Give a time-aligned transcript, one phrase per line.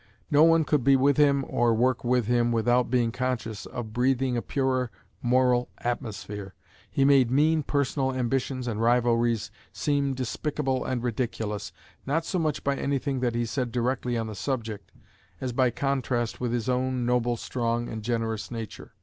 [0.31, 4.35] No one could be with him or work with him without being conscious of breathing
[4.35, 4.89] a purer
[5.21, 6.55] moral atmosphere:
[6.89, 11.71] he made mean personal ambitions and rivalries seem despicable and ridiculous,
[12.03, 14.91] not so much by any thing that he said directly on the subject,
[15.39, 18.95] as by contrast with his own noble, strong, and generous nature.